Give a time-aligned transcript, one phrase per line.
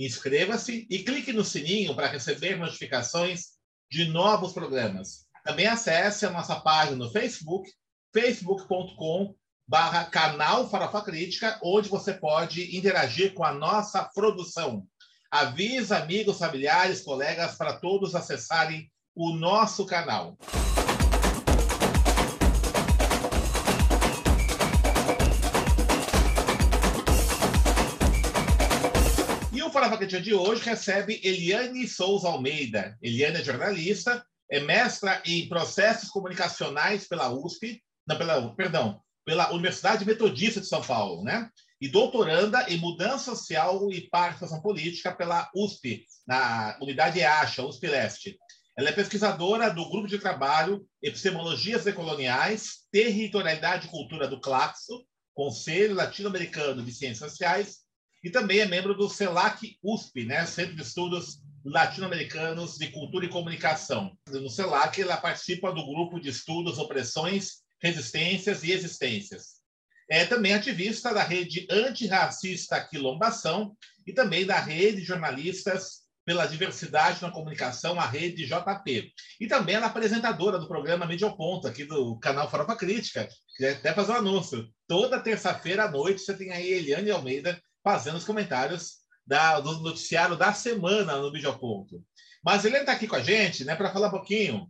[0.00, 3.50] Inscreva-se e clique no sininho para receber notificações
[3.90, 5.26] de novos programas.
[5.44, 7.70] Também acesse a nossa página no Facebook,
[8.10, 9.34] facebook.com
[9.68, 14.86] barra canal Farofa Crítica, onde você pode interagir com a nossa produção.
[15.30, 20.38] Avisa amigos, familiares, colegas para todos acessarem o nosso canal.
[29.80, 32.98] O Fala de hoje recebe Eliane Souza Almeida.
[33.00, 40.04] Eliane é jornalista, é mestra em processos comunicacionais pela USP, não, pela, perdão, pela Universidade
[40.04, 41.48] Metodista de São Paulo, né?
[41.80, 48.38] E doutoranda em mudança social e participação política pela USP, na unidade EACHA, USP Leste.
[48.76, 55.94] Ela é pesquisadora do grupo de trabalho Epistemologias Decoloniais, Territorialidade e Cultura do CLACSO, Conselho
[55.94, 57.78] Latino-Americano de Ciências Sociais,
[58.22, 60.44] e também é membro do CELAC USP, né?
[60.46, 64.16] Centro de Estudos Latino-Americanos de Cultura e Comunicação.
[64.28, 69.60] No CELAC, ela participa do grupo de estudos Opressões, Resistências e Existências.
[70.08, 73.76] É também ativista da rede antirracista Quilombação
[74.06, 79.12] e também da rede de jornalistas pela diversidade na comunicação, a rede JP.
[79.40, 83.92] E também ela é apresentadora do programa Medioponto, aqui do canal Farofa Crítica, que até
[83.92, 84.68] fazer um anúncio.
[84.86, 90.36] Toda terça-feira à noite você tem aí Eliane Almeida fazendo os comentários da, do noticiário
[90.36, 92.02] da semana no Videoponto.
[92.42, 94.66] Mas ele está aqui com a gente né, para falar um pouquinho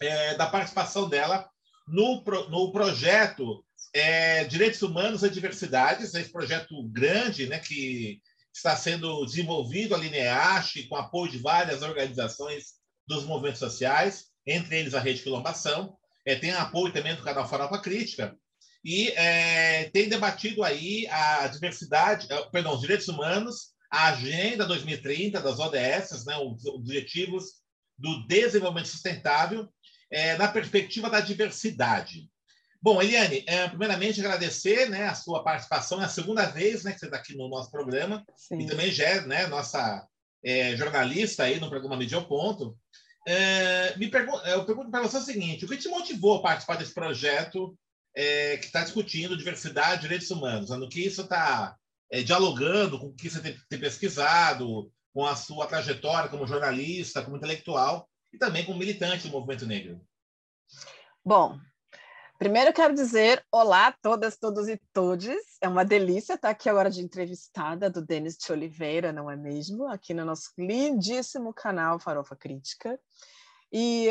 [0.00, 1.48] é, da participação dela
[1.86, 8.20] no, no projeto é, Direitos Humanos e Diversidades, esse projeto grande né, que
[8.54, 14.78] está sendo desenvolvido ali na EASH, com apoio de várias organizações dos movimentos sociais, entre
[14.78, 15.96] eles a Rede Quilombação.
[16.26, 18.36] É, tem apoio também do canal Farofa Crítica,
[18.88, 25.42] e é, tem debatido aí a diversidade, é, perdão, os direitos humanos, a Agenda 2030
[25.42, 27.56] das ODS, né, os Objetivos
[27.98, 29.68] do Desenvolvimento Sustentável,
[30.10, 32.30] é, na perspectiva da diversidade.
[32.80, 37.00] Bom, Eliane, é, primeiramente agradecer né, a sua participação, é a segunda vez né, que
[37.00, 38.60] você está aqui no nosso programa, Sim.
[38.60, 40.08] e também já é né, nossa
[40.42, 42.74] é, jornalista aí no programa Medio Ponto.
[43.26, 46.76] É, me pergun eu pergunto para você o seguinte: o que te motivou a participar
[46.76, 47.76] desse projeto
[48.18, 51.76] é, que está discutindo diversidade e direitos humanos, no que isso está
[52.10, 57.22] é, dialogando com o que você tem, tem, pesquisado, com a sua trajetória como jornalista,
[57.22, 60.00] como intelectual e também como militante do movimento negro.
[61.24, 61.60] Bom,
[62.40, 65.38] primeiro quero dizer olá a todas, todos e todes.
[65.62, 69.86] É uma delícia estar aqui agora de entrevistada do Denis de Oliveira, não é mesmo?
[69.86, 72.98] Aqui no nosso lindíssimo canal Farofa Crítica.
[73.72, 74.08] E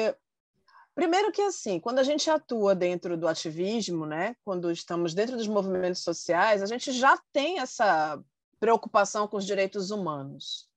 [0.97, 5.47] Primeiro que assim, quando a gente atua dentro do ativismo, né, quando estamos dentro dos
[5.47, 8.19] movimentos sociais, a gente já tem essa
[8.59, 10.68] preocupação com os direitos humanos.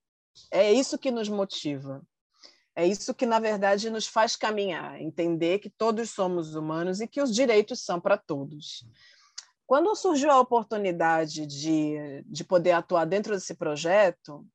[0.51, 2.03] É isso que nos motiva.
[2.77, 7.23] É isso que, na verdade, nos faz caminhar, entender que todos somos humanos e que
[7.23, 8.85] os direitos são para todos.
[9.67, 14.47] Quando surgiu a oportunidade de, de poder atuar dentro desse projeto,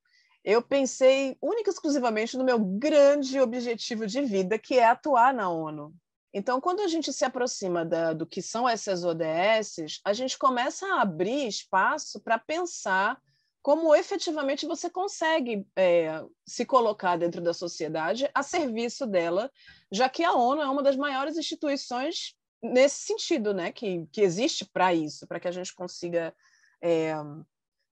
[0.45, 5.49] eu pensei única e exclusivamente no meu grande objetivo de vida, que é atuar na
[5.49, 5.91] ONU.
[6.31, 10.85] Então, quando a gente se aproxima da, do que são essas ODSs, a gente começa
[10.85, 13.19] a abrir espaço para pensar
[13.63, 19.51] como efetivamente você consegue é, se colocar dentro da sociedade a serviço dela,
[19.91, 24.63] já que a ONU é uma das maiores instituições nesse sentido, né, que, que existe
[24.65, 26.35] para isso, para que a gente consiga
[26.79, 27.15] é,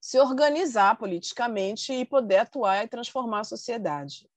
[0.04, 4.30] se organizar politicamente e poder atuar e transformar a sociedade.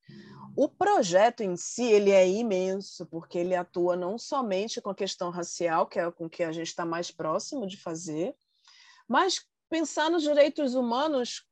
[0.56, 5.28] O projeto em si ele é imenso, porque ele atua não somente com a questão
[5.28, 8.32] racial, que é com que a gente está mais próximo de fazer,
[9.08, 11.44] mas pensar nos direitos humanos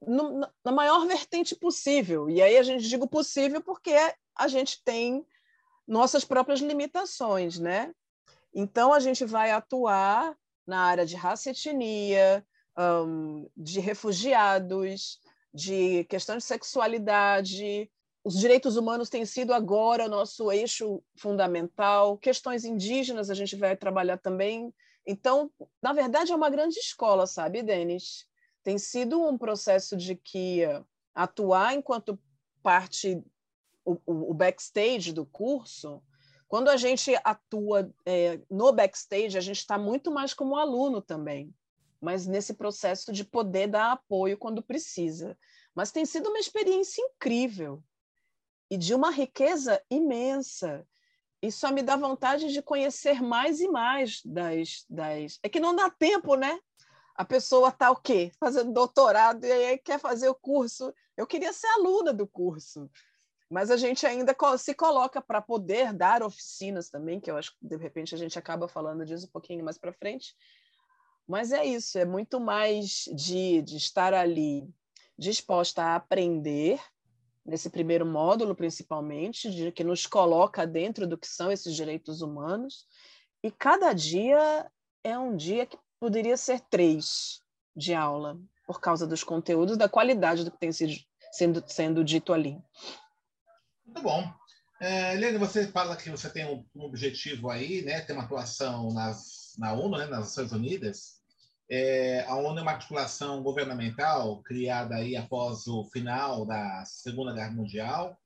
[0.00, 2.30] no, na maior vertente possível.
[2.30, 3.94] E aí a gente digo possível porque
[4.34, 5.26] a gente tem
[5.86, 7.92] nossas próprias limitações, né?
[8.54, 10.34] Então a gente vai atuar
[10.66, 12.46] na área de raça e etnia,
[12.78, 15.20] um, de refugiados,
[15.52, 17.90] de questão de sexualidade.
[18.24, 22.16] Os direitos humanos têm sido agora nosso eixo fundamental.
[22.16, 24.72] Questões indígenas a gente vai trabalhar também.
[25.06, 25.50] Então,
[25.82, 28.26] na verdade, é uma grande escola, sabe, Denis?
[28.62, 30.60] Tem sido um processo de que
[31.14, 32.18] atuar enquanto
[32.62, 33.20] parte,
[33.84, 36.00] o, o backstage do curso,
[36.46, 41.52] quando a gente atua é, no backstage, a gente está muito mais como aluno também,
[42.02, 45.38] mas nesse processo de poder dar apoio quando precisa.
[45.72, 47.82] Mas tem sido uma experiência incrível
[48.68, 50.84] e de uma riqueza imensa.
[51.40, 54.84] E só me dá vontade de conhecer mais e mais das.
[54.90, 55.38] das...
[55.44, 56.58] É que não dá tempo, né?
[57.14, 58.32] A pessoa está o quê?
[58.40, 60.92] Fazendo doutorado e aí quer fazer o curso.
[61.16, 62.90] Eu queria ser aluna do curso,
[63.48, 67.66] mas a gente ainda se coloca para poder dar oficinas também, que eu acho que
[67.66, 70.34] de repente a gente acaba falando disso um pouquinho mais para frente.
[71.26, 74.68] Mas é isso, é muito mais de, de estar ali
[75.16, 76.80] disposta a aprender,
[77.44, 82.86] nesse primeiro módulo principalmente, de, que nos coloca dentro do que são esses direitos humanos,
[83.42, 84.70] e cada dia
[85.04, 87.40] é um dia que poderia ser três
[87.74, 90.92] de aula, por causa dos conteúdos, da qualidade do que tem sido
[91.32, 92.58] sendo, sendo dito ali.
[93.84, 94.32] Muito bom.
[94.80, 98.00] É, Helena, você fala que você tem um, um, objetivo aí, né?
[98.00, 100.06] Tem uma atuação nas, na ONU, né?
[100.06, 101.22] nas Nações Unidas.
[101.70, 107.52] É, a ONU é uma articulação governamental criada aí após o final da Segunda Guerra
[107.52, 108.16] Mundial,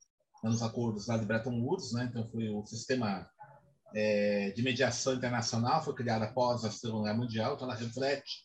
[0.43, 2.09] nos acordos lá de Bretton Woods, né?
[2.11, 3.29] Então foi o sistema
[3.95, 8.45] é, de mediação internacional foi criado após a Segunda Guerra Mundial, então ela reflete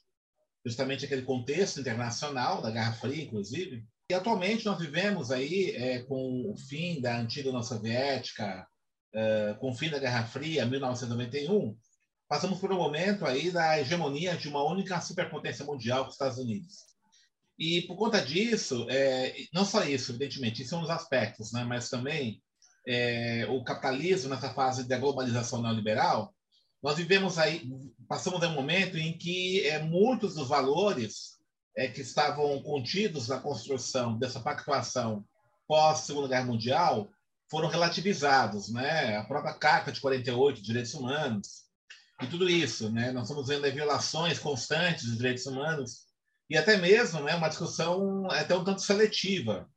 [0.66, 6.52] justamente aquele contexto internacional da Guerra Fria, inclusive, e atualmente nós vivemos aí, é, com
[6.52, 8.68] o fim da antiga União Soviética,
[9.14, 11.76] é, com o fim da Guerra Fria, 1991,
[12.32, 16.86] passamos por um momento aí da hegemonia de uma única superpotência mundial, os Estados Unidos.
[17.60, 21.66] E por conta disso, é, não só isso, evidentemente, isso é um dos aspectos, né,
[21.66, 22.42] mas também
[22.88, 26.34] é, o capitalismo nessa fase da globalização neoliberal,
[26.82, 27.70] nós vivemos aí,
[28.08, 31.38] passamos um momento em que é, muitos dos valores
[31.76, 35.26] é, que estavam contidos na construção dessa pactuação
[35.68, 37.10] pós-Segunda Guerra Mundial
[37.50, 39.18] foram relativizados, né?
[39.18, 41.70] A própria Carta de 48 de Direitos Humanos
[42.22, 43.12] e tudo isso, né?
[43.12, 46.06] Nós estamos vendo violações constantes dos direitos humanos
[46.50, 49.70] e até mesmo, né, uma discussão até um tanto seletiva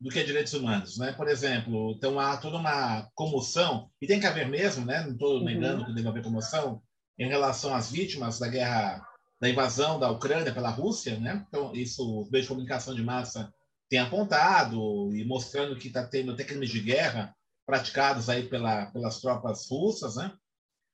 [0.00, 1.12] do que é direitos humanos, né?
[1.12, 5.02] Por exemplo, então há toda uma comoção e tem que haver mesmo, né?
[5.02, 5.86] Não estou negando uhum.
[5.86, 6.82] que deve haver comoção
[7.18, 9.06] em relação às vítimas da guerra
[9.40, 11.44] da invasão da Ucrânia pela Rússia, né?
[11.48, 13.52] Então, isso os meios de comunicação de massa
[13.88, 17.34] têm apontado e mostrando que está tendo até crimes de guerra
[17.66, 20.32] praticados aí pela, pelas tropas russas, né?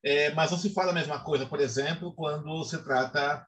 [0.03, 3.45] É, mas não se fala a mesma coisa, por exemplo, quando se trata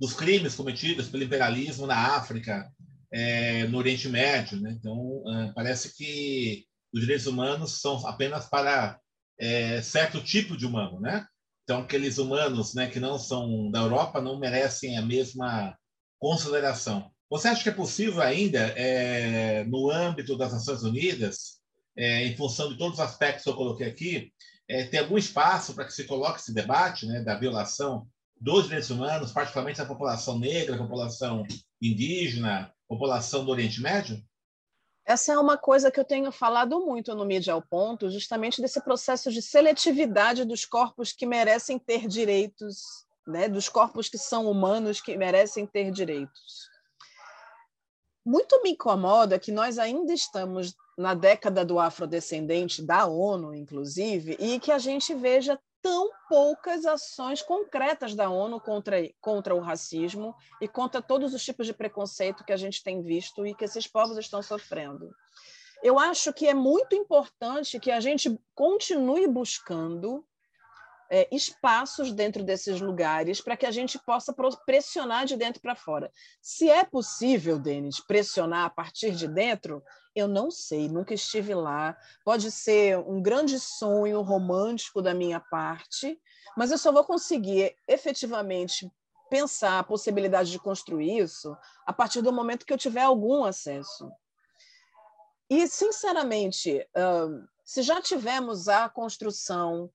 [0.00, 2.68] dos crimes cometidos pelo imperialismo na África,
[3.12, 4.72] é, no Oriente Médio, né?
[4.72, 8.98] Então, é, parece que os direitos humanos são apenas para
[9.38, 11.24] é, certo tipo de humano, né?
[11.62, 15.76] Então, aqueles humanos né, que não são da Europa não merecem a mesma
[16.18, 17.10] consideração.
[17.30, 21.60] Você acha que é possível ainda, é, no âmbito das Nações Unidas,
[21.96, 24.32] é, em função de todos os aspectos que eu coloquei aqui,
[24.68, 28.06] é, ter algum espaço para que se coloque esse debate né, da violação
[28.40, 31.44] dos direitos humanos, particularmente da população negra, população
[31.80, 34.22] indígena, população do Oriente Médio?
[35.06, 38.80] Essa é uma coisa que eu tenho falado muito no Mídia ao Ponto, justamente desse
[38.80, 43.48] processo de seletividade dos corpos que merecem ter direitos, né?
[43.48, 46.70] dos corpos que são humanos que merecem ter direitos.
[48.24, 54.60] Muito me incomoda que nós ainda estamos na década do afrodescendente, da ONU, inclusive, e
[54.60, 60.66] que a gente veja tão poucas ações concretas da ONU contra, contra o racismo e
[60.66, 64.16] contra todos os tipos de preconceito que a gente tem visto e que esses povos
[64.16, 65.14] estão sofrendo.
[65.82, 70.24] Eu acho que é muito importante que a gente continue buscando
[71.14, 74.34] é, espaços dentro desses lugares para que a gente possa
[74.66, 76.10] pressionar de dentro para fora.
[76.42, 79.80] Se é possível, Denis, pressionar a partir de dentro,
[80.12, 81.96] eu não sei, nunca estive lá.
[82.24, 86.20] Pode ser um grande sonho romântico da minha parte,
[86.56, 88.90] mas eu só vou conseguir efetivamente
[89.30, 91.56] pensar a possibilidade de construir isso
[91.86, 94.10] a partir do momento que eu tiver algum acesso.
[95.48, 96.84] E, sinceramente,
[97.64, 99.88] se já tivemos a construção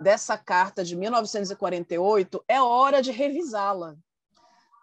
[0.00, 3.96] dessa carta de 1948, é hora de revisá-la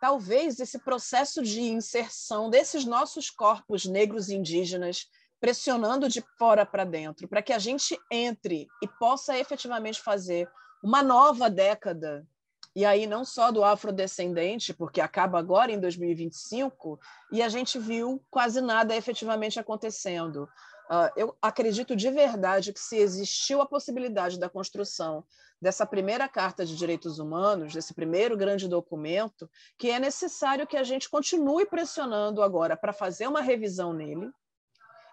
[0.03, 5.08] talvez esse processo de inserção desses nossos corpos negros indígenas
[5.39, 10.46] pressionando de fora para dentro, para que a gente entre e possa efetivamente fazer
[10.84, 12.27] uma nova década.
[12.75, 17.00] E aí não só do afrodescendente, porque acaba agora em 2025,
[17.32, 20.50] e a gente viu quase nada efetivamente acontecendo.
[20.90, 25.24] Uh, eu acredito de verdade que se existiu a possibilidade da construção
[25.62, 30.84] dessa primeira Carta de Direitos Humanos, desse primeiro grande documento, que é necessário que a
[30.84, 34.30] gente continue pressionando agora para fazer uma revisão nele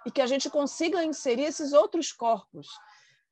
[0.04, 2.66] e que a gente consiga inserir esses outros corpos.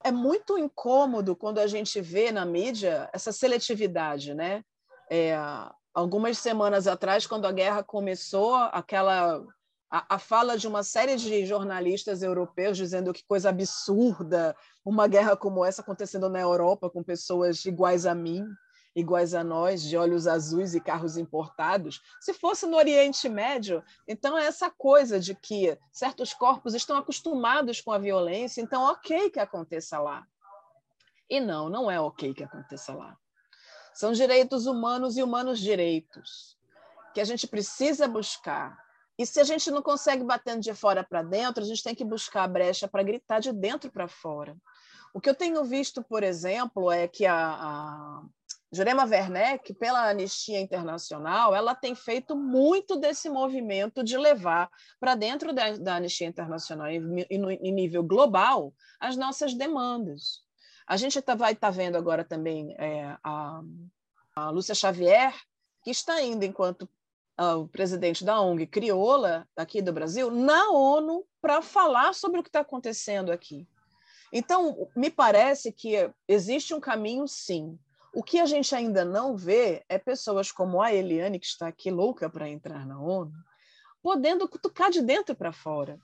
[0.04, 4.64] É muito incômodo quando a gente vê na mídia essa seletividade, né?
[5.11, 5.37] É,
[5.92, 9.45] algumas semanas atrás, quando a guerra começou, aquela
[9.90, 14.54] a, a, fala de uma série de jornalistas europeus dizendo que coisa absurda
[14.85, 18.45] uma guerra como essa acontecendo na Europa com pessoas iguais a mim,
[18.95, 22.02] iguais a nós, de olhos azuis e carros importados.
[22.21, 27.80] Se fosse no Oriente Médio, então é essa coisa de que certos corpos estão acostumados
[27.80, 30.26] com a violência, então ok que aconteça lá.
[31.30, 33.16] E não, não é ok que aconteça lá.
[33.95, 36.59] São direitos humanos e humanos direitos
[37.14, 38.88] que a gente precisa buscar
[39.18, 42.04] e se a gente não consegue batendo de fora para dentro, a gente tem que
[42.04, 44.56] buscar a brecha para gritar de dentro para fora.
[45.12, 48.22] O que eu tenho visto, por exemplo, é que a, a
[48.70, 54.70] Jurema Werneck, pela Anistia Internacional, ela tem feito muito desse movimento de levar
[55.00, 60.42] para dentro da, da, Anistia Internacional, em, em, nível global, as nossas demandas.
[60.87, 63.60] A gente tá, vai estar tá vendo agora também é, a,
[64.37, 65.34] a Lúcia Xavier,
[65.82, 66.88] que está indo enquanto
[67.38, 72.49] o presidente da ONG Crioula, aqui do Brasil, na ONU para falar sobre o que
[72.49, 73.66] está acontecendo aqui.
[74.33, 77.78] Então, me parece que existe um caminho, sim.
[78.12, 81.90] O que a gente ainda não vê é pessoas como a Eliane, que está aqui
[81.90, 83.33] louca para entrar na ONU,
[84.02, 85.99] podendo cutucar de dentro para fora.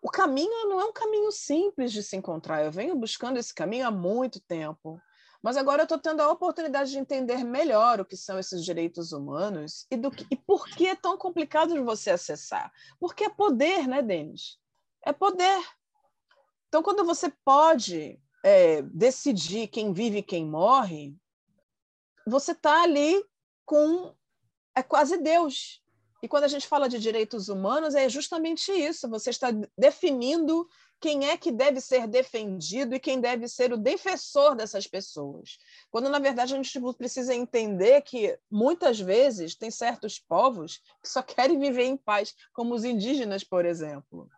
[0.00, 2.64] O caminho não é um caminho simples de se encontrar.
[2.64, 5.00] Eu venho buscando esse caminho há muito tempo.
[5.42, 9.12] Mas agora eu estou tendo a oportunidade de entender melhor o que são esses direitos
[9.12, 12.72] humanos e, do que, e por que é tão complicado de você acessar.
[12.98, 14.58] Porque é poder, né, Denis?
[15.04, 15.64] É poder.
[16.68, 21.16] Então, quando você pode é, decidir quem vive e quem morre,
[22.26, 23.24] você está ali
[23.64, 24.14] com.
[24.74, 25.82] É quase Deus.
[26.22, 29.08] E quando a gente fala de direitos humanos, é justamente isso.
[29.08, 30.68] Você está definindo
[31.00, 35.58] quem é que deve ser defendido e quem deve ser o defensor dessas pessoas.
[35.90, 41.08] Quando, na verdade, a gente tipo, precisa entender que, muitas vezes, tem certos povos que
[41.08, 44.28] só querem viver em paz, como os indígenas, por exemplo.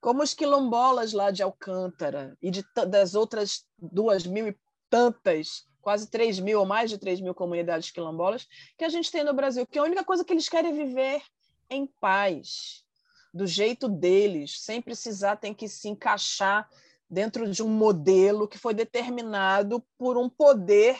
[0.00, 4.56] Como os quilombolas lá de Alcântara e de, das outras duas mil e
[4.88, 9.24] tantas, quase três mil ou mais de três mil comunidades quilombolas que a gente tem
[9.24, 11.22] no Brasil, que a única coisa que eles querem é viver
[11.68, 12.84] em paz
[13.32, 16.68] do jeito deles, sem precisar tem que se encaixar
[17.08, 20.98] dentro de um modelo que foi determinado por um poder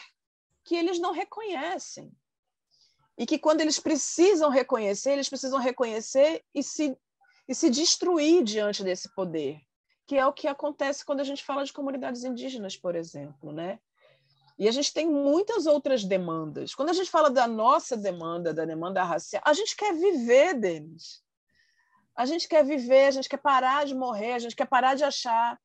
[0.63, 2.11] que eles não reconhecem.
[3.17, 6.97] E que quando eles precisam reconhecer, eles precisam reconhecer e se,
[7.47, 9.59] e se destruir diante desse poder,
[10.07, 13.79] que é o que acontece quando a gente fala de comunidades indígenas, por exemplo, né?
[14.57, 16.75] E a gente tem muitas outras demandas.
[16.75, 21.23] Quando a gente fala da nossa demanda, da demanda racial, a gente quer viver deles.
[22.19, 25.05] A gente quer viver, a gente quer parar de morrer, a gente quer parar de
[25.05, 25.57] achar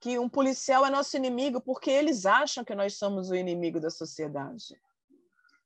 [0.00, 3.90] que um policial é nosso inimigo porque eles acham que nós somos o inimigo da
[3.90, 4.74] sociedade.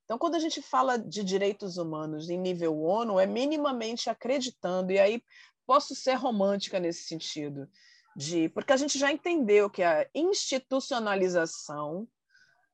[0.05, 4.99] Então, quando a gente fala de direitos humanos em nível ONU, é minimamente acreditando, e
[4.99, 5.23] aí
[5.65, 7.71] posso ser romântica nesse sentido,
[8.17, 12.09] de porque a gente já entendeu que a institucionalização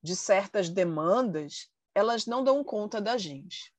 [0.03, 3.75] de certas demandas, elas não dão conta da gente.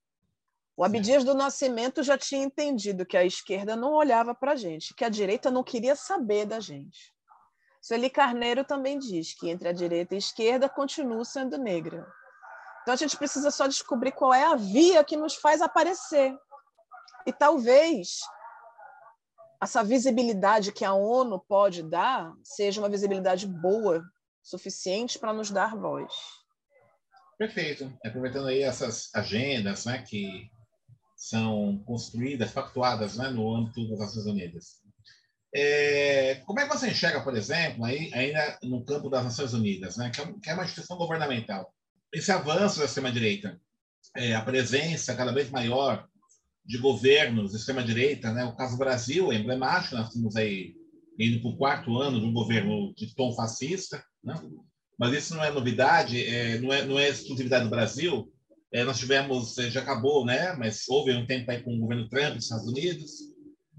[0.79, 4.93] O Abdias do Nascimento já tinha entendido que a esquerda não olhava para a gente,
[4.93, 7.13] que a direita não queria saber da gente.
[7.81, 12.07] Sueli Carneiro também diz que entre a direita e a esquerda continua sendo negra.
[12.81, 16.33] Então a gente precisa só descobrir qual é a via que nos faz aparecer.
[17.27, 18.19] E talvez
[19.61, 24.01] essa visibilidade que a ONU pode dar seja uma visibilidade boa,
[24.41, 26.13] suficiente para nos dar voz.
[27.37, 27.91] Perfeito.
[28.05, 30.49] Aproveitando aí essas agendas né, que
[31.19, 34.79] são construídas, pactuadas né, no âmbito das Nações Unidas.
[35.53, 39.97] É, como é que você enxerga, por exemplo, aí, ainda no campo das Nações Unidas,
[39.97, 41.73] né, que, é, que é uma instituição governamental,
[42.13, 43.59] esse avanço da extrema-direita,
[44.15, 46.07] é, a presença cada vez maior
[46.65, 50.73] de governos de extrema-direita, né, o caso Brasil é emblemático, nós estamos aí
[51.19, 54.35] indo para o quarto ano de um governo de tom fascista, né?
[54.97, 58.31] mas isso não é novidade, é, não, é, não é exclusividade do Brasil,
[58.71, 60.53] é, nós tivemos, é, já acabou, né?
[60.53, 63.11] Mas houve um tempo aí com o governo Trump dos Estados Unidos,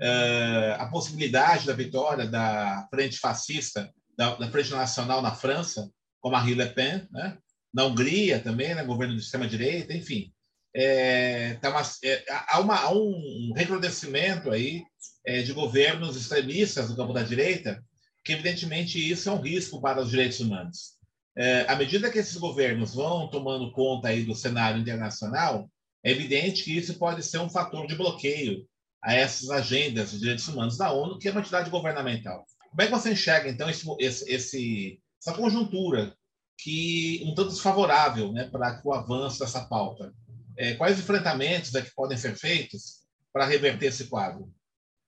[0.00, 5.88] é, a possibilidade da vitória da frente fascista, da, da, frente nacional na França,
[6.20, 7.38] com Marine Le Pen, né?
[7.72, 8.82] Na Hungria também, né?
[8.82, 10.32] Governo de extrema direita, enfim,
[10.74, 14.82] é, tá uma, é, há, uma, há um recrudescimento aí
[15.24, 17.82] é, de governos extremistas do campo da direita,
[18.24, 20.99] que evidentemente isso é um risco para os direitos humanos
[21.40, 25.70] é, à medida que esses governos vão tomando conta aí do cenário internacional,
[26.04, 28.68] é evidente que isso pode ser um fator de bloqueio
[29.02, 32.44] a essas agendas de direitos humanos da ONU, que é uma entidade governamental.
[32.68, 36.14] Como é que você enxerga, então, esse, esse, essa conjuntura
[36.58, 40.12] que um tanto desfavorável né, para o avanço dessa pauta?
[40.58, 43.00] É, quais enfrentamentos é que podem ser feitos
[43.32, 44.52] para reverter esse quadro?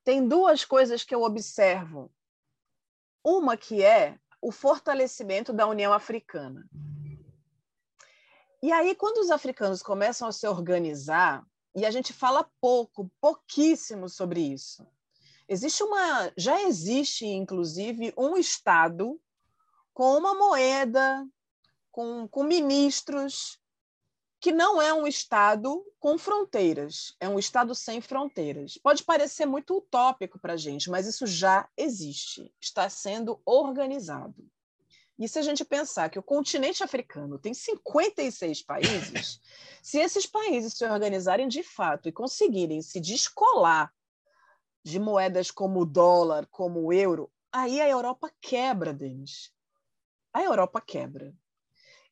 [0.02, 2.10] Tem duas coisas que eu observo.
[3.22, 6.68] Uma que é o fortalecimento da União Africana.
[8.60, 14.08] E aí, quando os africanos começam a se organizar, e a gente fala pouco, pouquíssimo
[14.08, 14.86] sobre isso.
[15.48, 19.20] Existe uma, já existe inclusive um estado
[19.94, 21.26] com uma moeda,
[21.90, 23.58] com, com ministros,
[24.42, 28.76] que não é um Estado com fronteiras, é um Estado sem fronteiras.
[28.76, 34.44] Pode parecer muito utópico para a gente, mas isso já existe, está sendo organizado.
[35.16, 39.40] E se a gente pensar que o continente africano tem 56 países,
[39.80, 43.94] se esses países se organizarem de fato e conseguirem se descolar
[44.84, 49.52] de moedas como o dólar, como o euro, aí a Europa quebra, Denis.
[50.34, 51.32] A Europa quebra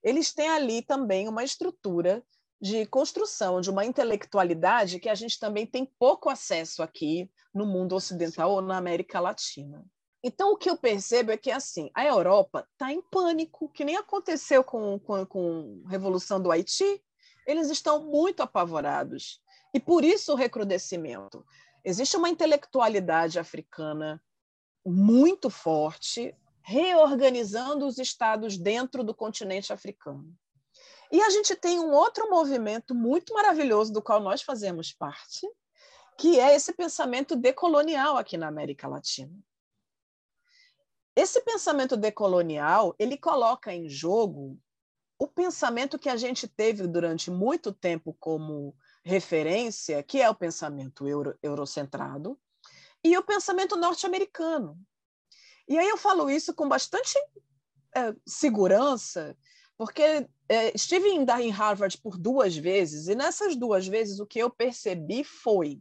[0.02, 2.22] eles têm ali também uma estrutura
[2.60, 7.94] de construção de uma intelectualidade que a gente também tem pouco acesso aqui no mundo
[7.94, 9.84] ocidental ou na América Latina.
[10.22, 13.96] Então, o que eu percebo é que, assim, a Europa está em pânico, que nem
[13.96, 17.02] aconteceu com, com, com a Revolução do Haiti.
[17.46, 19.40] Eles estão muito apavorados.
[19.72, 21.44] E por isso o recrudescimento.
[21.82, 24.22] Existe uma intelectualidade africana
[24.84, 26.34] muito forte,
[26.70, 30.32] reorganizando os estados dentro do continente africano.
[31.10, 35.48] E a gente tem um outro movimento muito maravilhoso do qual nós fazemos parte,
[36.16, 39.36] que é esse pensamento decolonial aqui na América Latina.
[41.16, 44.56] Esse pensamento decolonial, ele coloca em jogo
[45.18, 51.08] o pensamento que a gente teve durante muito tempo como referência, que é o pensamento
[51.08, 52.38] euro, eurocentrado,
[53.02, 54.78] e o pensamento norte-americano,
[55.70, 57.16] e aí eu falo isso com bastante
[57.94, 59.36] é, segurança,
[59.78, 64.40] porque é, estive em, em Harvard por duas vezes, e nessas duas vezes o que
[64.40, 65.80] eu percebi foi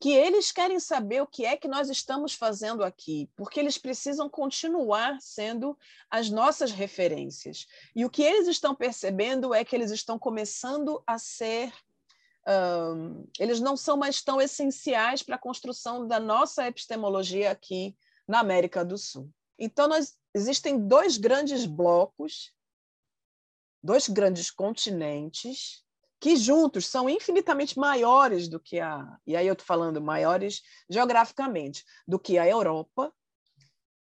[0.00, 4.26] que eles querem saber o que é que nós estamos fazendo aqui, porque eles precisam
[4.26, 5.78] continuar sendo
[6.10, 7.66] as nossas referências.
[7.94, 11.72] E o que eles estão percebendo é que eles estão começando a ser.
[12.46, 18.40] Um, eles não são mais tão essenciais para a construção da nossa epistemologia aqui na
[18.40, 19.30] América do Sul.
[19.58, 22.52] Então, nós, existem dois grandes blocos,
[23.82, 25.84] dois grandes continentes,
[26.20, 29.18] que juntos são infinitamente maiores do que a.
[29.26, 33.12] E aí eu estou falando maiores geograficamente, do que a Europa,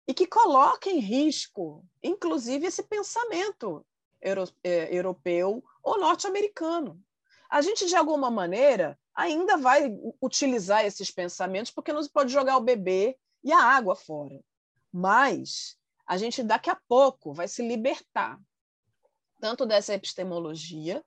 [0.07, 3.87] e que coloca em risco, inclusive, esse pensamento
[4.21, 7.01] é, europeu ou norte-americano.
[7.49, 12.57] A gente, de alguma maneira, ainda vai utilizar esses pensamentos, porque não se pode jogar
[12.57, 14.43] o bebê e a água fora.
[14.93, 15.77] Mas
[16.07, 18.39] a gente daqui a pouco vai se libertar
[19.41, 21.03] tanto dessa epistemologia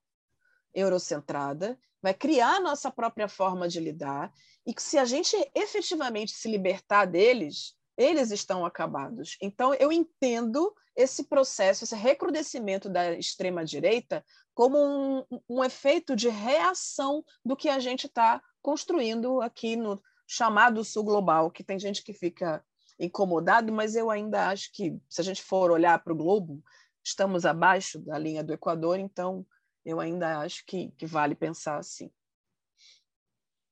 [0.74, 4.34] eurocentrada, vai criar nossa própria forma de lidar,
[4.66, 9.38] e que se a gente efetivamente se libertar deles, eles estão acabados.
[9.42, 17.24] Então, eu entendo esse processo, esse recrudescimento da extrema-direita, como um, um, efeito de reação
[17.44, 22.14] do que a gente está construindo aqui no, chamado sul global, que tem gente que
[22.14, 22.64] fica
[23.00, 26.64] incomodado, mas eu ainda acho que, se a gente for olhar para o globo,
[27.04, 29.46] estamos abaixo da linha do Equador, então
[29.86, 32.10] eu ainda acho que, que vale pensar assim.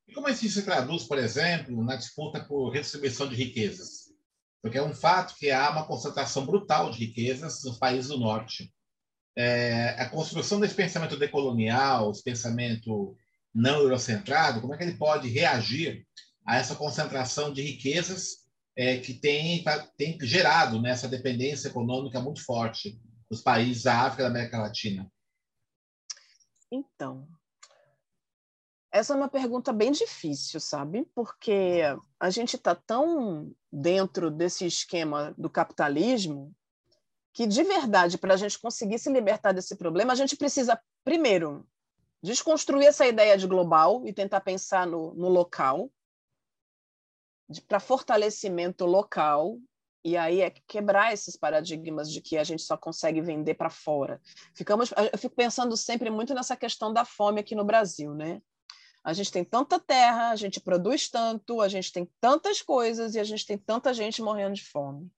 [0.07, 4.11] E como isso se traduz, por exemplo, na disputa por redistribuição de riquezas?
[4.61, 8.71] Porque é um fato que há uma concentração brutal de riquezas nos países do norte.
[9.35, 13.15] É, a construção desse pensamento decolonial, esse pensamento
[13.53, 16.05] não eurocentrado, como é que ele pode reagir
[16.45, 19.63] a essa concentração de riquezas é, que tem,
[19.97, 22.99] tem gerado né, essa dependência econômica muito forte
[23.29, 25.11] dos países da África e da América Latina?
[26.71, 27.27] Então,
[28.91, 31.07] essa é uma pergunta bem difícil, sabe?
[31.15, 31.81] Porque
[32.19, 36.53] a gente está tão dentro desse esquema do capitalismo
[37.33, 41.65] que, de verdade, para a gente conseguir se libertar desse problema, a gente precisa, primeiro,
[42.21, 45.89] desconstruir essa ideia de global e tentar pensar no, no local,
[47.59, 49.57] para fortalecimento local
[50.03, 54.19] e aí é quebrar esses paradigmas de que a gente só consegue vender para fora.
[54.55, 58.41] Ficamos, eu fico pensando sempre muito nessa questão da fome aqui no Brasil, né?
[59.03, 63.19] A gente tem tanta terra, a gente produz tanto, a gente tem tantas coisas e
[63.19, 65.11] a gente tem tanta gente morrendo de fome.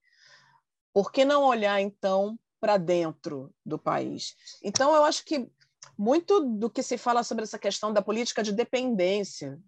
[0.92, 4.36] Por que não olhar então para dentro do país?
[4.62, 5.50] Então eu acho que
[5.96, 9.58] muito do que se fala sobre essa questão da política de dependência,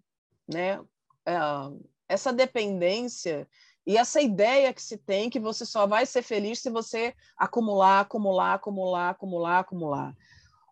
[0.47, 0.79] né?
[1.27, 3.47] uh, essa dependência
[3.85, 8.01] e essa ideia que se tem que você só vai ser feliz se você acumular,
[8.01, 10.15] acumular, acumular, acumular, acumular.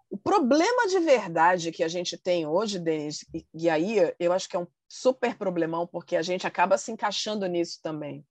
[0.10, 4.56] O problema de verdade que a gente tem hoje, Denis, e aí eu acho que
[4.56, 8.26] é um super problemão, porque a gente acaba se encaixando nisso também.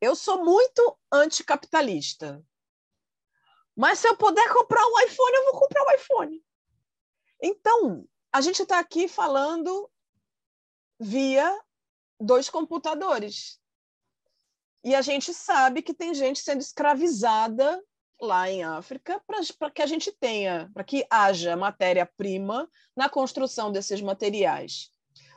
[0.00, 2.42] Eu sou muito anticapitalista.
[3.76, 6.44] Mas se eu puder comprar um iPhone, eu vou comprar um iPhone.
[7.42, 9.90] Então, a gente está aqui falando
[10.98, 11.52] via
[12.20, 13.58] dois computadores.
[14.82, 17.82] E a gente sabe que tem gente sendo escravizada
[18.20, 24.00] lá em África para que a gente tenha, para que haja matéria-prima na construção desses
[24.00, 24.90] materiais.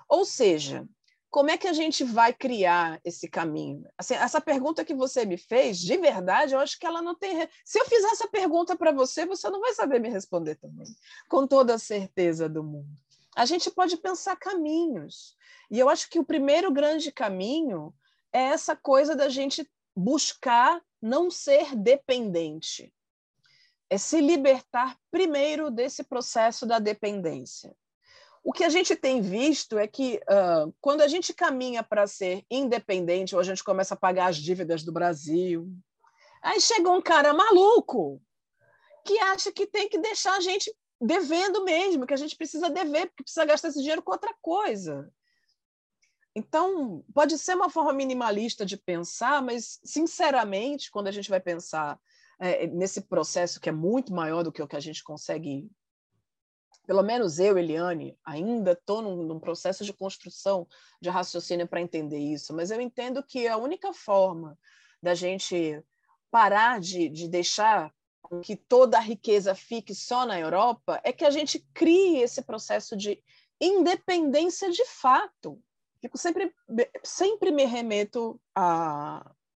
[0.07, 0.87] Ou seja,
[1.29, 3.85] como é que a gente vai criar esse caminho?
[3.97, 7.47] Assim, essa pergunta que você me fez, de verdade, eu acho que ela não tem.
[7.63, 10.87] Se eu fizer essa pergunta para você, você não vai saber me responder também,
[11.29, 12.89] com toda a certeza do mundo.
[13.35, 15.36] A gente pode pensar caminhos.
[15.69, 17.93] E eu acho que o primeiro grande caminho
[18.31, 22.93] é essa coisa da gente buscar não ser dependente.
[23.89, 27.75] É se libertar primeiro desse processo da dependência.
[28.43, 32.45] O que a gente tem visto é que uh, quando a gente caminha para ser
[32.49, 35.69] independente, ou a gente começa a pagar as dívidas do Brasil,
[36.41, 38.21] aí chega um cara maluco
[39.05, 43.07] que acha que tem que deixar a gente devendo mesmo, que a gente precisa dever,
[43.07, 45.11] porque precisa gastar esse dinheiro com outra coisa.
[46.37, 51.99] Então, pode ser uma forma minimalista de pensar, mas, sinceramente, quando a gente vai pensar
[52.39, 55.67] é, nesse processo que é muito maior do que o que a gente consegue
[56.85, 60.65] pelo menos eu, Eliane, ainda estou num, num, processo de construção
[61.01, 64.57] de raciocínio para entender isso, mas eu entendo que a única forma
[65.03, 65.83] da gente
[66.31, 67.91] parar de, de deixar
[68.41, 72.95] que toda a riqueza fique só na Europa é que a gente crie esse processo
[72.95, 73.21] de
[73.59, 75.61] independência de fato.
[75.99, 76.53] Fico sempre,
[77.03, 78.39] sempre me remeto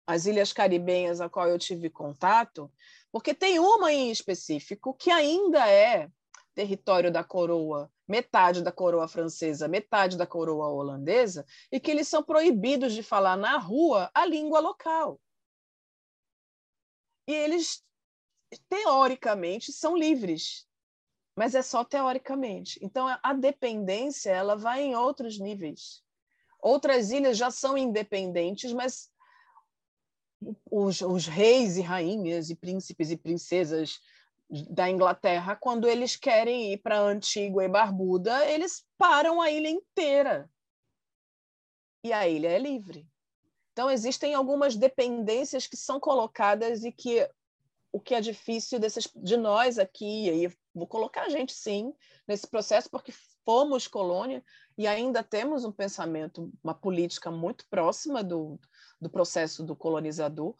[0.07, 2.73] às Ilhas Caribenhas a qual eu tive contato,
[3.13, 6.11] porque tem uma em específico que ainda é
[6.55, 12.23] território da coroa, metade da coroa francesa, metade da coroa holandesa, e que eles são
[12.23, 15.21] proibidos de falar na rua a língua local.
[17.27, 17.85] E eles,
[18.69, 20.67] teoricamente, são livres,
[21.37, 22.79] mas é só teoricamente.
[22.83, 26.03] Então, a dependência ela vai em outros níveis.
[26.63, 29.11] Outras ilhas já são independentes, mas
[30.71, 34.01] os, os reis e rainhas e príncipes e princesas
[34.69, 40.51] da Inglaterra, quando eles querem ir para Antigua e Barbuda, eles param a ilha inteira.
[42.03, 43.07] E a ilha é livre.
[43.73, 47.29] Então, existem algumas dependências que são colocadas e que
[47.93, 51.93] o que é difícil desses, de nós aqui, e aí vou colocar a gente sim
[52.27, 53.13] nesse processo, porque
[53.45, 54.45] fomos colônia
[54.77, 58.59] e ainda temos um pensamento, uma política muito próxima do,
[59.01, 60.55] do processo do colonizador,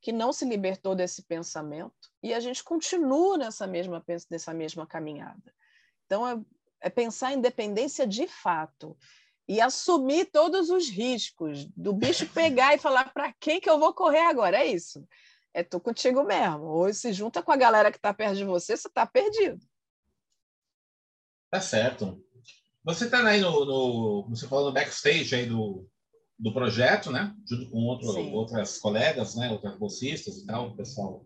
[0.00, 5.54] que não se libertou desse pensamento e a gente continua nessa mesma, nessa mesma caminhada.
[6.04, 6.38] Então, é,
[6.82, 8.96] é pensar em independência de fato
[9.48, 13.92] e assumir todos os riscos do bicho pegar e falar para quem que eu vou
[13.92, 14.58] correr agora.
[14.58, 15.06] É isso.
[15.52, 16.64] É tu contigo mesmo.
[16.64, 19.64] Ou se junta com a galera que está perto de você, você está perdido.
[21.54, 22.20] Tá certo.
[22.84, 25.88] Você está aí no, no, você falou no backstage aí do,
[26.36, 27.32] do projeto, né?
[27.48, 29.52] Junto com outro, outras colegas, né?
[29.52, 31.24] Outras bolsistas e tal, o pessoal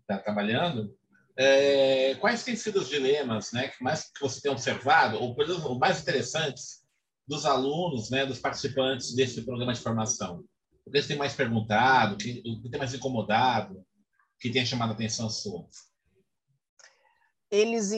[0.00, 0.92] está trabalhando.
[1.38, 3.68] É, quais têm sido os dilemas, né?
[3.68, 6.84] Que mais que você tem observado, ou os mais interessantes
[7.24, 8.26] dos alunos, né?
[8.26, 10.44] Dos participantes desse programa de formação?
[10.84, 13.84] O que eles têm mais perguntado, o que, o que tem mais incomodado, o
[14.40, 15.64] que tem chamado a atenção sua?
[17.54, 17.92] Eles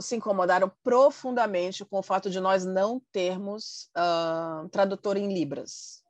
[0.00, 6.02] se incomodaram profundamente com o fato de nós não termos uh, tradutor em Libras.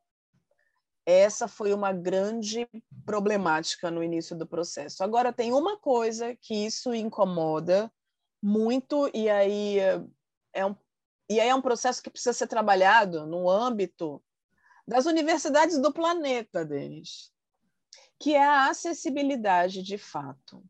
[1.05, 2.69] Essa foi uma grande
[3.05, 5.03] problemática no início do processo.
[5.03, 7.93] Agora, tem uma coisa que isso incomoda
[8.41, 9.79] muito, e aí
[10.53, 10.77] é um,
[11.29, 14.23] e aí é um processo que precisa ser trabalhado no âmbito
[14.87, 17.33] das universidades do planeta, Denis,
[18.21, 20.63] que é a acessibilidade de fato.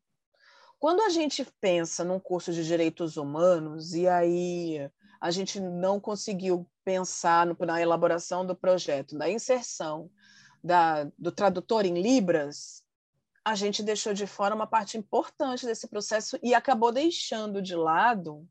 [0.83, 4.91] Quando a gente pensa num curso de direitos humanos, e aí
[5.21, 10.11] a gente não conseguiu pensar no, na elaboração do projeto, da inserção
[10.61, 12.85] da, do tradutor em Libras,
[13.45, 18.45] a gente deixou de fora uma parte importante desse processo e acabou deixando de lado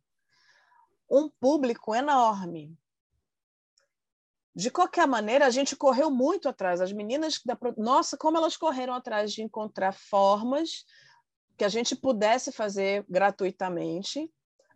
[1.10, 2.74] um público enorme.
[4.56, 6.80] De qualquer maneira, a gente correu muito atrás.
[6.80, 10.86] As meninas, da, nossa, como elas correram atrás de encontrar formas
[11.62, 14.28] que a gente pudesse fazer gratuitamente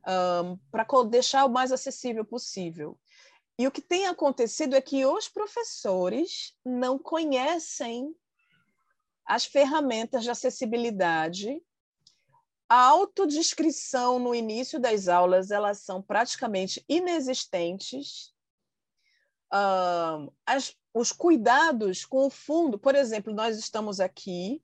[0.08, 2.96] um, para deixar o mais acessível possível.
[3.58, 8.16] E o que tem acontecido é que os professores não conhecem
[9.26, 11.60] as ferramentas de acessibilidade.
[12.70, 18.32] A autodescrição no início das aulas, elas são praticamente inexistentes.
[19.52, 24.62] Uh, as, os cuidados com o fundo, por exemplo, nós estamos aqui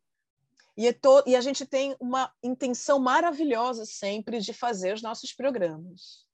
[0.78, 5.34] e, é to, e a gente tem uma intenção maravilhosa sempre de fazer os nossos
[5.34, 6.26] programas.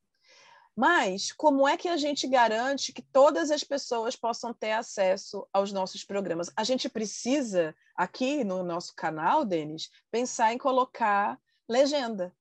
[0.76, 5.71] Mas como é que a gente garante que todas as pessoas possam ter acesso aos
[5.71, 6.52] nossos programas?
[6.56, 12.32] A gente precisa, aqui no nosso canal, Denis, pensar em colocar legenda.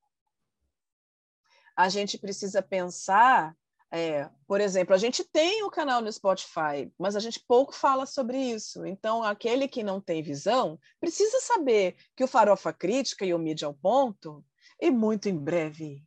[1.75, 3.57] A gente precisa pensar,
[3.97, 7.75] é, por exemplo, a gente tem o um canal no Spotify, mas a gente pouco
[7.75, 8.85] fala sobre isso.
[8.85, 13.67] Então, aquele que não tem visão precisa saber que o Farofa Crítica e o Mídia
[13.67, 14.45] ao Ponto,
[14.81, 16.05] e muito em breve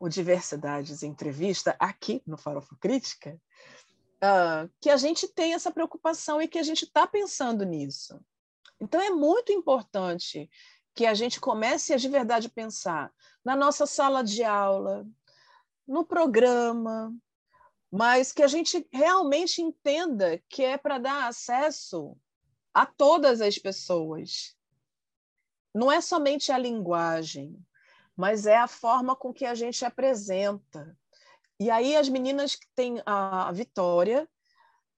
[0.00, 3.38] o Diversidades Entrevista, aqui no Farofa Crítica,
[4.16, 8.18] uh, que a gente tem essa preocupação e que a gente está pensando nisso.
[8.80, 10.50] Então, é muito importante
[10.94, 13.12] que a gente comece a de verdade pensar
[13.44, 15.06] na nossa sala de aula,
[15.86, 17.14] no programa,
[17.90, 22.16] mas que a gente realmente entenda que é para dar acesso
[22.74, 24.56] a todas as pessoas.
[25.74, 27.58] Não é somente a linguagem,
[28.16, 30.96] mas é a forma com que a gente apresenta.
[31.58, 34.28] E aí as meninas que têm a Vitória,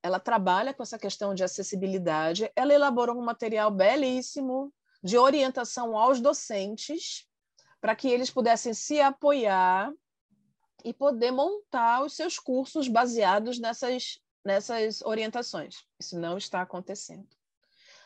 [0.03, 4.73] ela trabalha com essa questão de acessibilidade, ela elaborou um material belíssimo
[5.03, 7.29] de orientação aos docentes
[7.81, 9.93] para que eles pudessem se apoiar
[10.85, 15.85] e poder montar os seus cursos baseados nessas, nessas orientações.
[16.01, 17.27] Isso não está acontecendo.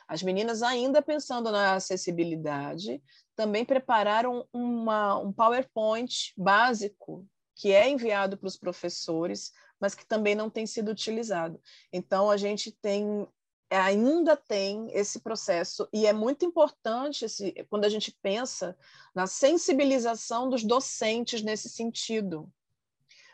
[0.08, 3.02] As meninas ainda pensando na acessibilidade,
[3.34, 10.34] também prepararam uma, um PowerPoint básico que é enviado para os professores, mas que também
[10.34, 11.60] não tem sido utilizado.
[11.92, 13.26] Então, a gente tem
[13.70, 18.76] ainda tem esse processo e é muito importante esse, quando a gente pensa
[19.14, 22.52] na sensibilização dos docentes nesse sentido,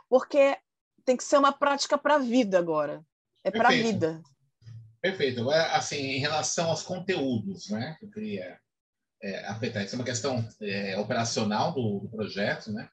[0.09, 0.57] porque
[1.05, 3.05] tem que ser uma prática para a vida agora,
[3.44, 4.23] é para a vida.
[5.01, 5.40] Perfeito.
[5.40, 8.59] Agora, assim, em relação aos conteúdos, né, eu queria
[9.23, 9.85] é, afetar.
[9.85, 12.88] Isso é uma questão é, operacional do, do, projeto, né?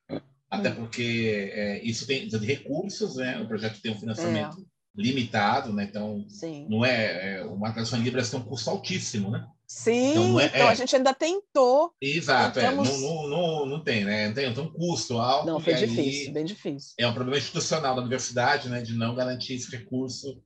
[0.49, 0.75] Até hum.
[0.75, 3.39] porque é, isso tem de recursos, né?
[3.39, 4.63] O projeto tem um financiamento é.
[4.95, 5.83] limitado, né?
[5.83, 6.67] Então, Sim.
[6.69, 9.47] não é, é uma tradução em libras tem um custo altíssimo, né?
[9.77, 11.93] Sim, então, é, então a gente ainda tentou.
[12.01, 12.89] Exato, tentamos...
[12.89, 14.27] é, não, não, não, tem, né?
[14.27, 15.45] Não tem, tem um custo alto.
[15.45, 16.93] Não, foi difícil, bem difícil.
[16.97, 18.81] É um problema institucional da universidade, né?
[18.81, 20.41] De não garantir esse recurso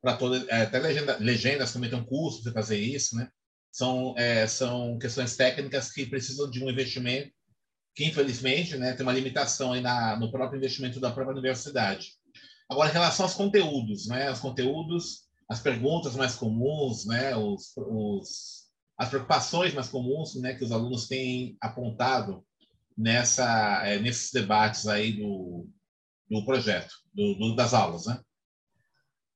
[0.00, 0.38] para toda.
[0.50, 3.28] até legenda, legendas também tem um custo de fazer isso, né?
[3.70, 7.32] são, é, são questões técnicas que precisam de um investimento
[7.94, 12.12] que, infelizmente, né, tem uma limitação aí na, no próprio investimento da própria universidade.
[12.68, 18.59] Agora, em relação aos conteúdos, né, os conteúdos, as perguntas mais comuns, né, os, os,
[19.00, 22.44] as preocupações mais comuns né, que os alunos têm apontado
[22.94, 25.66] nessa, é, nesses debates aí do,
[26.28, 28.20] do projeto, do, do, das aulas, né?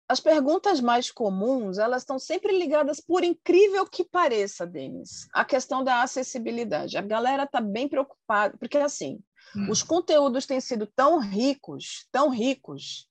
[0.06, 5.82] as perguntas mais comuns, elas estão sempre ligadas, por incrível que pareça, Denis, à questão
[5.82, 6.98] da acessibilidade.
[6.98, 9.18] A galera está bem preocupada, porque assim,
[9.56, 9.70] hum.
[9.70, 13.08] os conteúdos têm sido tão ricos, tão ricos,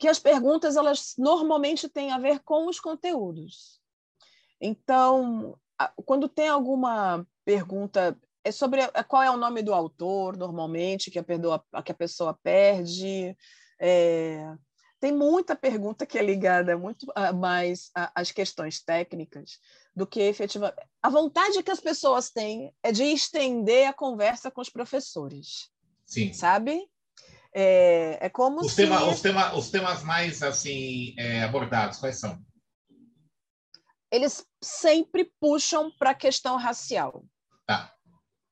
[0.00, 3.80] que as perguntas elas normalmente têm a ver com os conteúdos.
[4.60, 5.56] Então,
[6.04, 11.24] quando tem alguma pergunta é sobre qual é o nome do autor, normalmente, que a,
[11.24, 13.36] perdoa, que a pessoa perde,
[13.80, 14.54] é,
[15.00, 19.58] tem muita pergunta que é ligada muito mais às questões técnicas
[19.94, 20.78] do que efetivamente.
[21.02, 25.68] A vontade que as pessoas têm é de estender a conversa com os professores.
[26.06, 26.32] Sim.
[26.32, 26.88] Sabe?
[27.54, 28.76] É, é como os se.
[28.76, 32.38] Tema, os, tema, os temas mais assim é, abordados, quais são?
[34.10, 37.24] Eles sempre puxam para a questão racial.
[37.66, 37.92] Tá.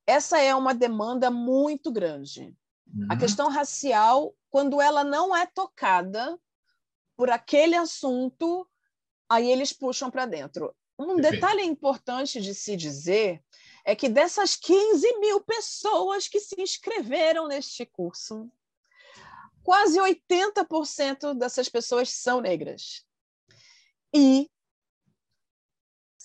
[0.07, 2.55] Essa é uma demanda muito grande.
[2.87, 3.07] Uhum.
[3.11, 6.39] A questão racial quando ela não é tocada
[7.17, 8.69] por aquele assunto,
[9.29, 10.73] aí eles puxam para dentro.
[10.97, 11.33] Um Perfeito.
[11.33, 13.43] detalhe importante de se dizer
[13.85, 18.49] é que dessas 15 mil pessoas que se inscreveram neste curso,
[19.65, 23.05] quase 80% dessas pessoas são negras.
[24.15, 24.49] E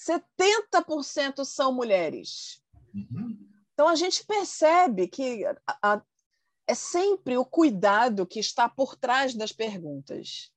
[0.09, 2.61] 70% são mulheres.
[2.93, 3.37] Uhum.
[3.73, 6.01] Então a gente percebe que a, a,
[6.67, 10.51] é sempre o cuidado que está por trás das perguntas.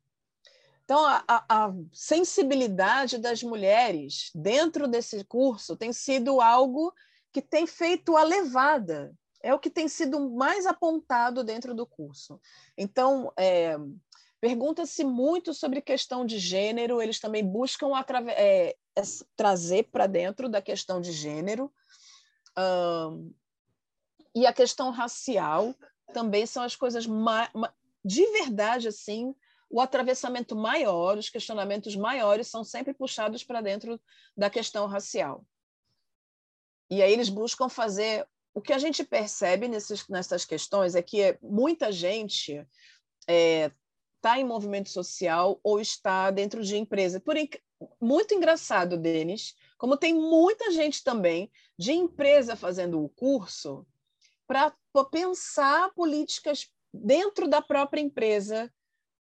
[0.85, 6.93] Então, a, a, sensibilidade das mulheres dentro desse curso tem sido algo
[7.33, 12.41] que tem feito a levada, é o que tem sido mais apontado dentro do curso.
[12.77, 13.77] Então, é,
[14.43, 17.93] Pergunta-se muito sobre questão de gênero, eles também buscam
[18.37, 18.77] é,
[19.37, 21.73] trazer para dentro da questão de gênero.
[22.59, 23.33] Um,
[24.35, 25.73] e a questão racial
[26.13, 27.07] também são as coisas
[28.05, 29.33] de verdade assim
[29.71, 33.99] o atravessamento maior, os questionamentos maiores são sempre puxados para dentro
[34.37, 35.47] da questão racial.
[36.91, 38.27] E aí eles buscam fazer.
[38.53, 42.67] O que a gente percebe nesses, nessas questões é que muita gente
[43.29, 43.71] é,
[44.23, 47.21] tá em movimento social ou está dentro de empresa.
[47.21, 47.37] Por
[48.01, 53.85] muito engraçado, Denis, como tem muita gente também de empresa fazendo o curso
[54.47, 54.73] para
[55.11, 58.73] pensar políticas dentro da própria empresa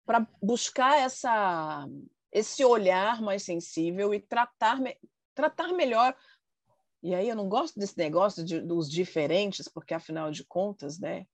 [0.06, 1.88] para buscar essa,
[2.32, 4.80] esse olhar mais sensível e tratar,
[5.34, 6.14] tratar melhor.
[7.02, 11.26] E aí eu não gosto desse negócio de, dos diferentes, porque afinal de contas, né?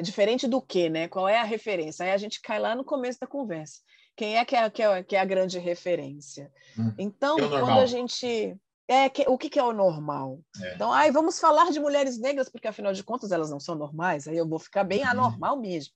[0.00, 1.08] Diferente do que, né?
[1.08, 2.04] Qual é a referência?
[2.04, 3.80] Aí a gente cai lá no começo da conversa.
[4.16, 6.52] Quem é que é, que é, que é a grande referência?
[6.78, 6.92] Hum.
[6.98, 10.40] Então, é quando a gente é que, o que, que, é o normal.
[10.62, 10.74] É.
[10.74, 14.28] Então, ai, vamos falar de mulheres negras, porque afinal de contas elas não são normais,
[14.28, 15.10] aí eu vou ficar bem uhum.
[15.10, 15.94] anormal mesmo.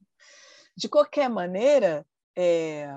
[0.75, 2.07] De qualquer maneira,
[2.37, 2.89] é,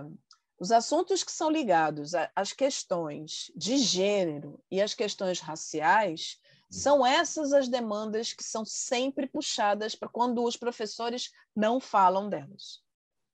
[0.59, 6.39] os assuntos que são ligados às questões de gênero e às questões raciais
[6.71, 12.79] são essas as demandas que são sempre puxadas para quando os professores não falam delas.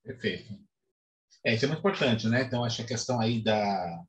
[0.04, 0.60] Perfeito.
[1.46, 2.42] É, isso é muito importante, né?
[2.42, 4.04] Então, acho que a questão aí da,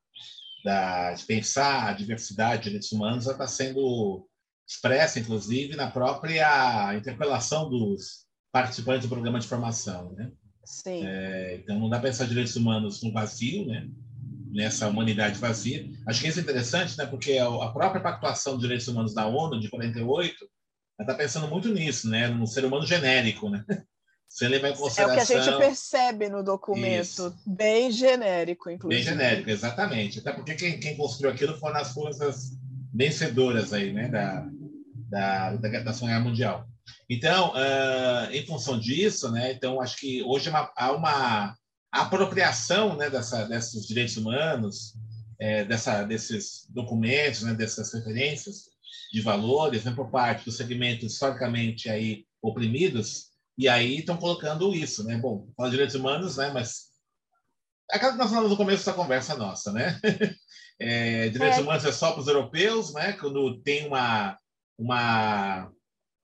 [0.63, 4.27] da, de pensar a diversidade de direitos humanos está sendo
[4.67, 10.31] expressa, inclusive, na própria interpelação dos participantes do programa de formação, né?
[10.65, 11.05] Sim.
[11.05, 13.89] É, então, não dá para pensar direitos humanos no vazio, né?
[14.49, 15.87] Nessa humanidade vazia.
[16.07, 17.05] Acho que isso é interessante, né?
[17.05, 20.49] porque a própria pactuação dos direitos humanos da ONU, de 48,
[20.99, 22.27] está pensando muito nisso, né?
[22.27, 23.49] no ser humano genérico.
[23.49, 23.63] Né?
[24.27, 25.17] Sem levar em consideração...
[25.17, 27.35] É o que a gente percebe no documento, isso.
[27.45, 29.03] bem genérico, inclusive.
[29.03, 30.19] Bem genérico, exatamente.
[30.19, 32.51] Até porque quem, quem construiu aquilo foram as forças
[32.93, 34.07] vencedoras aí, né?
[34.07, 34.47] da,
[35.09, 36.69] da, da, da Segunda Guerra Mundial.
[37.09, 41.55] Então, uh, em função disso, né, então acho que hoje é uma, há uma
[41.91, 44.93] apropriação né, dessa, desses direitos humanos,
[45.39, 48.65] é, dessa, desses documentos, né, dessas referências
[49.11, 55.03] de valores né, por parte dos segmentos historicamente aí oprimidos, e aí estão colocando isso,
[55.03, 55.17] né?
[55.17, 56.49] Bom, fala de direitos humanos, né?
[56.53, 56.91] Mas
[57.91, 59.99] é aquela que nós falamos no começo da conversa nossa, né?
[60.81, 61.61] É, direitos é.
[61.61, 63.11] humanos é só para os europeus, né?
[63.11, 64.39] Quando tem uma,
[64.77, 65.69] uma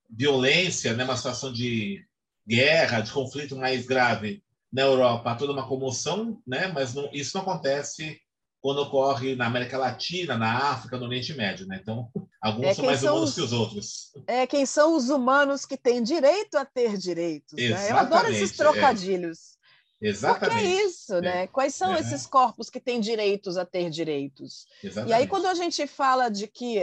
[0.09, 2.01] violência, né, uma situação de
[2.47, 4.41] guerra, de conflito mais grave
[4.75, 8.19] na Europa, há toda uma comoção, né, mas não, isso não acontece
[8.61, 11.65] quando ocorre na América Latina, na África, no Oriente Médio.
[11.65, 11.79] Né?
[11.81, 12.09] Então,
[12.41, 14.11] alguns é são mais humanos os, que os outros.
[14.27, 17.53] É quem são os humanos que têm direito a ter direitos.
[17.53, 17.91] Né?
[17.91, 18.57] Eu adoro esses é.
[18.57, 19.55] trocadilhos.
[20.01, 20.07] É.
[20.09, 20.59] Exatamente.
[20.59, 21.21] Porque é isso, é.
[21.21, 21.47] né?
[21.47, 22.01] Quais são é.
[22.01, 24.65] esses corpos que têm direitos a ter direitos?
[24.83, 25.11] Exatamente.
[25.11, 26.79] E aí, quando a gente fala de que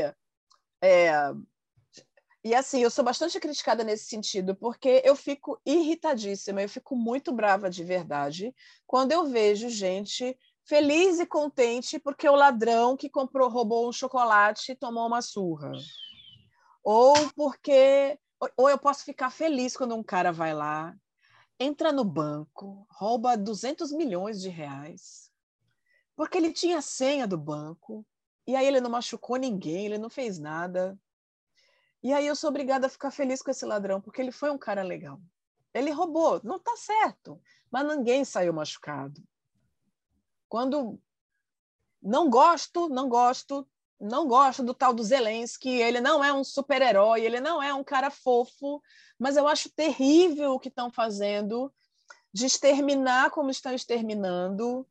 [0.83, 1.33] é,
[2.45, 7.33] e assim, eu sou bastante criticada nesse sentido, porque eu fico irritadíssima, eu fico muito
[7.33, 8.55] brava de verdade
[8.87, 14.75] quando eu vejo gente feliz e contente porque o ladrão que comprou, roubou um chocolate
[14.75, 15.73] tomou uma surra.
[16.83, 18.19] Ou porque.
[18.57, 20.93] Ou eu posso ficar feliz quando um cara vai lá,
[21.61, 25.31] entra no banco, rouba 200 milhões de reais,
[26.17, 28.05] porque ele tinha a senha do banco,
[28.45, 30.99] e aí ele não machucou ninguém, ele não fez nada.
[32.03, 34.59] E aí eu sou obrigada a ficar feliz com esse ladrão, porque ele foi um
[34.59, 35.21] cara legal.
[35.73, 39.23] Ele roubou, não está certo, mas ninguém saiu machucado.
[40.49, 41.01] Quando
[42.03, 43.67] não gosto, não gosto,
[44.01, 47.85] não gosto do tal do Zelensky, ele não é um super-herói, ele não é um
[47.85, 48.83] cara fofo,
[49.19, 51.73] mas eu acho terrível o que estão fazendo
[52.33, 54.87] de exterminar como estão exterminando,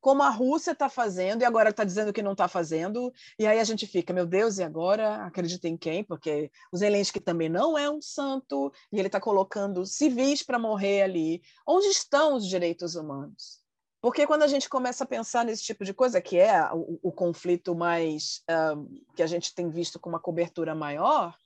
[0.00, 3.60] como a Rússia está fazendo e agora está dizendo que não está fazendo, e aí
[3.60, 6.02] a gente fica, meu Deus, e agora acredita em quem?
[6.02, 11.02] Porque o Zelensky também não é um santo e ele está colocando civis para morrer
[11.02, 11.42] ali.
[11.66, 13.60] Onde estão os direitos humanos?
[14.00, 17.12] Porque quando a gente começa a pensar nesse tipo de coisa, que é o, o
[17.12, 18.42] conflito mais
[18.74, 21.36] um, que a gente tem visto com uma cobertura maior,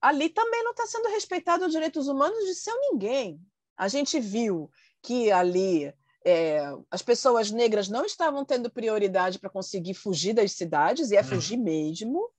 [0.00, 3.38] ali também não está sendo respeitado os direitos humanos de seu ninguém.
[3.76, 4.70] A gente viu
[5.02, 5.92] que ali
[6.24, 6.60] é,
[6.90, 11.24] as pessoas negras não estavam tendo prioridade para conseguir fugir das cidades, e é hum.
[11.24, 12.30] fugir mesmo.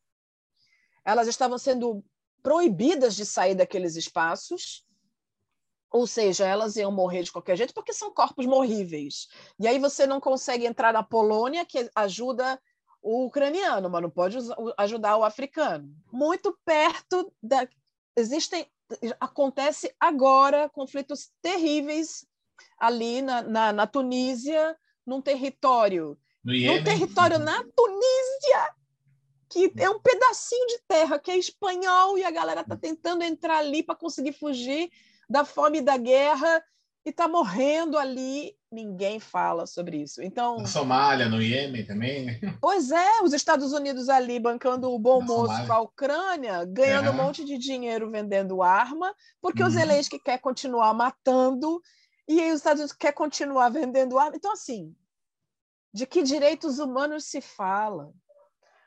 [1.05, 2.03] Elas estavam sendo
[2.41, 4.85] proibidas de sair daqueles espaços,
[5.91, 9.27] ou seja, elas iam morrer de qualquer jeito porque são corpos morríveis.
[9.59, 12.59] E aí você não consegue entrar na Polônia, que ajuda
[13.01, 14.37] o ucraniano, mas não pode
[14.77, 15.93] ajudar o africano.
[16.11, 17.67] Muito perto da
[18.15, 18.65] existem
[19.19, 22.25] acontece agora conflitos terríveis
[22.77, 26.83] ali na, na, na Tunísia, num território, No num Iêmen.
[26.83, 28.69] território na Tunísia,
[29.49, 33.57] que é um pedacinho de terra que é espanhol e a galera tá tentando entrar
[33.57, 34.89] ali para conseguir fugir
[35.29, 36.63] da fome e da guerra
[37.05, 38.55] e tá morrendo ali.
[38.71, 40.19] Ninguém fala sobre isso.
[40.23, 42.39] Então, Na Somália, no Iêmen também?
[42.59, 47.11] Pois é, os Estados Unidos ali bancando o bom Na moço com a Ucrânia, ganhando
[47.11, 47.17] um É.
[47.23, 49.71] monte de dinheiro vendendo arma, porque o Uhum.
[49.71, 51.79] Zelensky quer continuar matando
[52.27, 54.35] e aí os Estados Unidos quer continuar vendendo arma.
[54.35, 54.95] Então, assim,
[55.93, 58.11] de que direitos humanos se fala?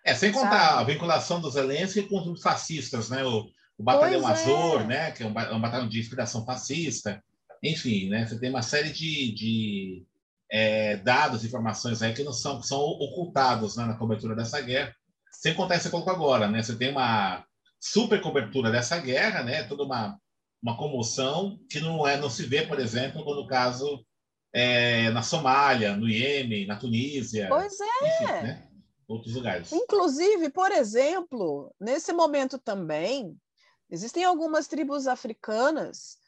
[0.05, 0.81] É, sem contar Sabe?
[0.81, 3.25] a vinculação do Zelensky com os fascistas, né?
[3.25, 3.47] O,
[3.79, 4.43] o Batalhão Pois é.
[4.43, 5.11] Azor, né?
[5.11, 7.23] Que é um, ba- um batalhão de inspiração fascista.
[7.63, 8.27] Enfim, né?
[8.27, 10.07] Você tem uma série de, de
[10.51, 14.95] é, dados, informações aí que não são, que são ocultados né, na cobertura dessa guerra.
[15.31, 16.63] Sem contar você colocou agora, né?
[16.63, 17.45] Você tem uma
[17.81, 19.65] super cobertura dessa guerra, né?
[19.65, 20.19] Toda uma,
[20.67, 24.05] uma comoção que não é, não se vê, por exemplo, quando o caso
[24.53, 27.85] é, na Somália, no Iêmen, na Tunísia, Pois é.
[27.85, 28.69] enfim, né?
[29.07, 29.71] Outros lugares.
[29.71, 33.41] Inclusive, por exemplo, nesse momento também,
[33.89, 36.19] existem algumas tribos africanas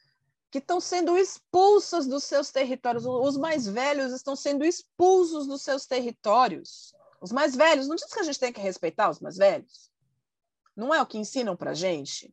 [0.53, 3.05] que estão sendo expulsas dos seus territórios.
[3.05, 6.95] Os mais velhos estão sendo expulsos dos seus territórios.
[7.21, 9.91] Os mais velhos, não diz que a gente tem que respeitar os mais velhos?
[10.77, 12.33] Não é o que ensinam para gente?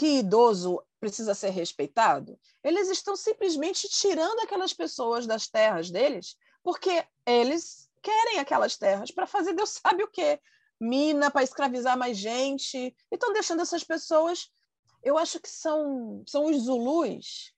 [0.00, 2.40] Que idoso precisa ser respeitado?
[2.64, 9.26] Eles estão simplesmente tirando aquelas pessoas das terras deles porque eles querem aquelas terras para
[9.26, 10.40] fazer Deus sabe o quê?
[10.80, 12.78] Mina para escravizar mais gente.
[12.78, 14.50] E estão deixando essas pessoas.
[15.02, 17.52] Eu acho que são, são os Zulus.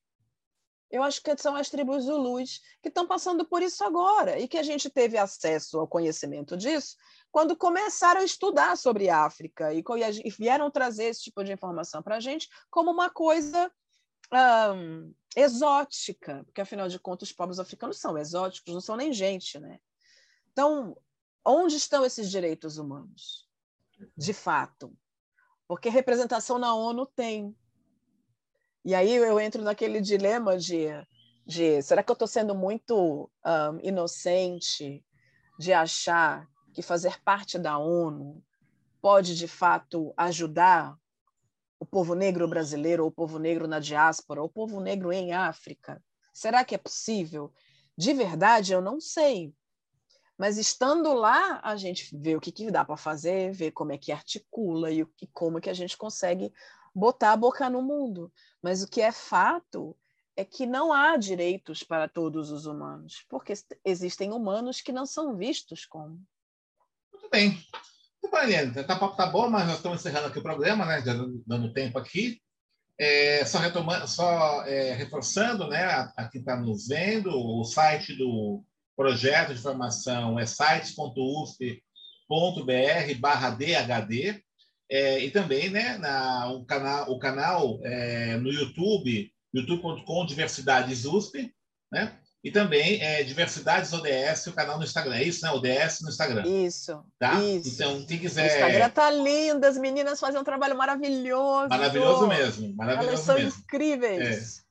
[0.92, 4.58] Eu acho que são as tribos Zulus que estão passando por isso agora e que
[4.58, 6.96] a gente teve acesso ao conhecimento disso
[7.30, 9.82] quando começaram a estudar sobre a África e,
[10.22, 13.72] e vieram trazer esse tipo de informação para a gente como uma coisa
[14.30, 19.58] ahm, exótica, porque afinal de contas os povos africanos são exóticos, não são nem gente,
[19.58, 19.80] né?
[20.52, 20.94] Então,
[21.42, 23.48] onde estão esses direitos humanos?
[24.14, 24.94] De fato.
[25.66, 27.56] Porque representação na ONU tem.
[28.84, 30.86] E aí eu entro naquele dilema de,
[31.46, 35.04] de será que eu estou sendo muito ahm, inocente
[35.58, 38.42] de achar que fazer parte da ONU
[39.00, 40.96] pode, de fato, ajudar
[41.78, 45.32] o povo negro brasileiro, ou o povo negro na diáspora, ou o povo negro em
[45.32, 46.02] África?
[46.32, 47.52] Será que é possível?
[47.96, 49.52] De verdade, eu não sei.
[50.38, 53.98] Mas estando lá, a gente vê o que, que dá para fazer, vê como é
[53.98, 56.52] que articula e, e como que a gente consegue
[56.94, 58.32] botar a boca no mundo.
[58.62, 59.96] Mas o que é fato
[60.36, 63.52] é que não há direitos para todos os humanos, porque
[63.84, 66.20] existem humanos que não são vistos como.
[67.12, 67.62] Muito bem.
[68.30, 68.72] Bem, Eliane.
[68.84, 71.02] Tá, papo tá bom, mas nós estamos encerrando aqui o programa, né?
[71.02, 71.12] Já
[71.46, 72.40] dando tempo aqui.
[72.98, 75.84] É, só retomando, só é, reforçando, né?
[75.84, 78.64] A, a quem está nos vendo, o site do
[78.96, 81.74] projeto de formação é sites.usp.br
[83.20, 84.42] barra DHD.
[84.94, 91.50] É, e também, né, na, o canal, o canal é, no YouTube, youtube.com Diversidades USP,
[91.90, 92.18] né?
[92.44, 95.14] E também é, Diversidades ODS, o canal no Instagram.
[95.14, 95.50] É isso, né?
[95.52, 96.42] ODS no Instagram.
[96.46, 97.02] Isso.
[97.18, 97.40] Tá?
[97.42, 97.68] Isso.
[97.72, 98.90] Então, quem O Instagram quiser.
[98.90, 101.68] tá lindo, as meninas fazem um trabalho maravilhoso.
[101.70, 103.60] Maravilhoso mesmo, Elas maravilhoso são mesmo.
[103.62, 104.62] incríveis.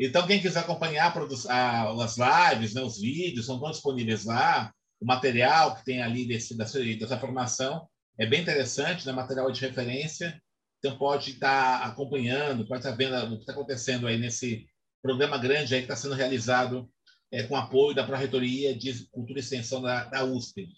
[0.00, 1.12] Então, quem quiser acompanhar
[1.48, 4.72] a- as lives, né, os vídeos, são todos disponíveis lá.
[5.00, 7.86] O material que tem ali desse, dessa, dessa formação
[8.18, 10.40] é bem interessante, né, material de referência.
[10.78, 14.66] Então, pode estar acompanhando, pode estar vendo o que está acontecendo aí nesse
[15.02, 16.88] programa grande aí que está sendo realizado
[17.32, 20.68] é, com apoio da Pró-Reitoria de Cultura e Extensão da, da USP.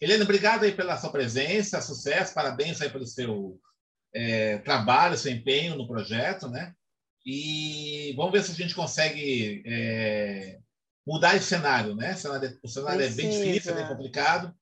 [0.00, 3.58] Helena, obrigado aí pela sua presença, sucesso, parabéns aí pelo seu
[4.14, 6.74] é, trabalho, seu empenho no projeto, né?
[7.24, 10.58] E vamos ver se a gente consegue é,
[11.06, 12.12] mudar esse cenário, né?
[12.12, 14.54] O cenário, é- o cenário é bem difícil, é bem complicado,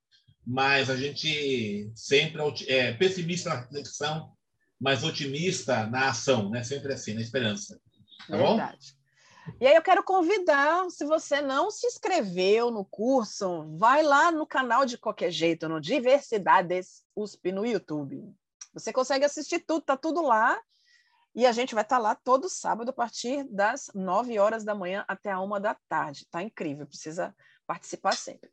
[0.46, 4.32] mas a gente sempre é é pessimista na reflexão,
[4.80, 6.64] mas otimista na ação, né?
[6.64, 7.80] Sempre assim, na esperança.
[8.28, 8.56] Tá bom?
[8.56, 8.96] Verdade.
[9.60, 14.46] E aí eu quero convidar, se você não se inscreveu no curso, vai lá no
[14.46, 18.32] canal de qualquer jeito, no Diversidades USP no YouTube.
[18.72, 20.58] Você consegue assistir tudo, tá tudo lá.
[21.34, 25.02] E a gente vai estar lá todo sábado a partir das 9 horas da manhã
[25.08, 26.26] até a uma da tarde.
[26.30, 27.34] Tá incrível, precisa
[27.66, 28.50] participar sempre.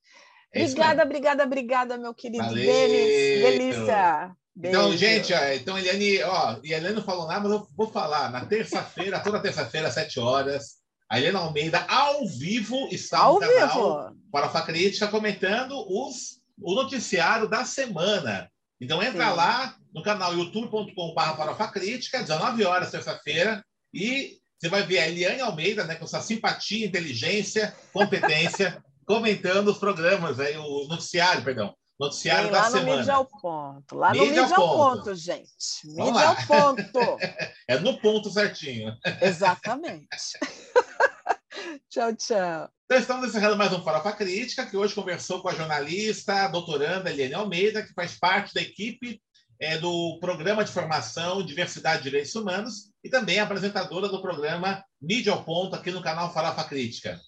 [0.51, 2.65] É obrigada, obrigada, obrigada, meu querido Valeu.
[2.65, 3.43] Denis.
[3.43, 4.35] Delícia.
[4.57, 4.97] Então, Beijo.
[4.97, 8.29] gente, ó, então Eliane, ó, a Eliane não falou nada, mas eu vou falar.
[8.31, 10.79] Na terça-feira, toda terça-feira, às 7 horas,
[11.09, 14.21] a Helena Almeida, ao vivo, está Ao no canal vivo.
[14.31, 18.49] para a Crítica comentando os, o noticiário da semana.
[18.81, 19.35] Então entra Sim.
[19.35, 25.83] lá no canal youtube.com.br Crítica, 19 horas, terça-feira, e você vai ver a Eliane Almeida,
[25.85, 31.73] né, com sua simpatia, inteligência, competência, comentando os programas, aí, o noticiário, perdão.
[31.99, 32.85] Noticiário Sim, da lá semana.
[32.85, 33.95] Lá no Mídia ao Ponto.
[33.95, 35.03] Lá Mídia no Mídia ao ponto.
[35.03, 35.47] ponto, gente.
[35.83, 37.17] Mídia ao Ponto.
[37.67, 38.95] é no ponto certinho.
[39.19, 40.07] Exatamente.
[41.89, 42.69] tchau, tchau.
[42.85, 47.09] Então, estamos encerrando mais um Farofa Crítica, que hoje conversou com a jornalista, a doutoranda
[47.09, 49.19] Eliane Almeida, que faz parte da equipe
[49.59, 55.33] é, do Programa de Formação Diversidade e Direitos Humanos e também apresentadora do programa Mídia
[55.33, 57.19] ao Ponto aqui no canal Farofa Crítica.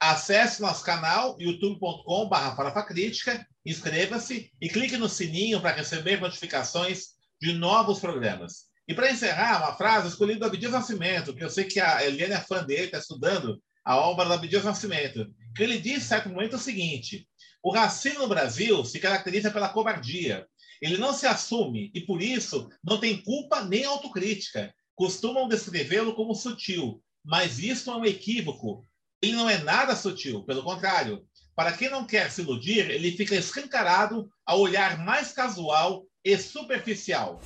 [0.00, 2.34] Acesse nosso canal youtube.com.br
[3.66, 8.70] inscreva-se e clique no sininho para receber notificações de novos programas.
[8.88, 12.32] E para encerrar, uma frase escolhida do Abdias Nascimento, que eu sei que a Eliane
[12.32, 16.56] é fã dele, está estudando a obra do Abdias Nascimento, que ele diz, certo momento,
[16.56, 17.28] o seguinte,
[17.62, 20.46] o racismo no Brasil se caracteriza pela covardia.
[20.80, 24.74] Ele não se assume e, por isso, não tem culpa nem autocrítica.
[24.94, 28.86] Costumam descrevê-lo como sutil, mas isso é um equívoco,
[29.22, 31.24] ele não é nada sutil, pelo contrário.
[31.54, 37.40] Para quem não quer se iludir, ele fica escancarado ao olhar mais casual e superficial.